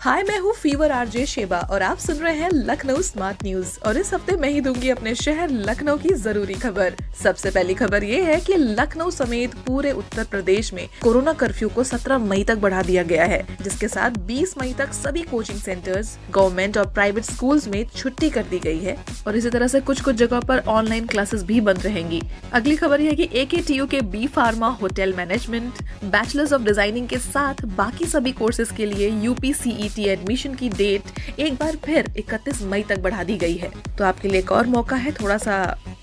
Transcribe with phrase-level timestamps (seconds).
[0.00, 3.96] हाय, मैं हूँ fever RJ Sheba और आप सुन रहे हैं लखनऊ स्मार्ट न्यूज़ और
[3.98, 8.20] इस हफ़्ते मैं ही दूँगी अपने शहर लखनऊ की ज़रूरी खबर। सबसे पहली खबर ये
[8.24, 12.82] है कि लखनऊ समेत पूरे उत्तर प्रदेश में कोरोना कर्फ्यू को 17 मई तक बढ़ा
[12.82, 17.60] दिया गया है, जिसके साथ 20 मई तक सभी कोचिंग सेंटर्स गवर्नमेंट और प्राइवेट स्कूल
[17.68, 21.06] में छुट्टी कर दी गई है और इसी तरह से कुछ कुछ जगह पर ऑनलाइन
[21.06, 23.46] क्लासेस भी बंद रहेंगी। अगली खबर यह है कि ए
[23.86, 29.10] के B pharma hotel management bachelors of designing के साथ बाकी सभी कोर्सेज के लिए
[29.24, 33.70] यूपीसीई यूनिवर्सिटी एडमिशन की डेट एक बार फिर 31 मई तक बढ़ा दी गई है।
[33.98, 35.56] तो आपके लिए एक और मौका है, थोड़ा सा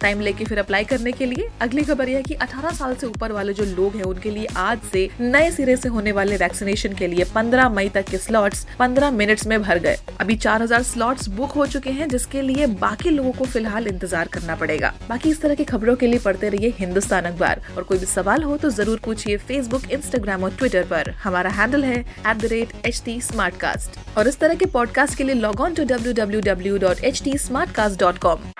[0.00, 3.06] टाइम लेके फिर अप्लाई करने के लिए। अगली खबर यह है कि 18 साल से
[3.06, 6.94] ऊपर वाले जो लोग हैं, उनके लिए आज से नए सिरे से होने वाले वैक्सीनेशन
[6.94, 11.28] के लिए 15 मई तक के स्लॉट्स 15 मिनट्स में भर गए। अभी 4000 स्लॉट्स
[11.28, 15.40] बुक हो चुके हैं, जिसके लिए बाकी लोगों को फ़िलहाल इंतज़ार करना पड़ेगा। बाकी इस
[15.42, 18.70] तरह की खबरों के लिए पढ़ते रहिए हिंदुस्तान अखबार। और कोई भी सवाल हो तो
[18.70, 24.66] ज़रूर पूछिए फेसबुक इंस्टाग्राम और ट्विटर पर। हमारा हैंडल है एट और इस तरह के
[24.66, 27.38] पॉडकास्ट के लिए log on to W W W dot H T
[27.70, 28.59] smartcast dot com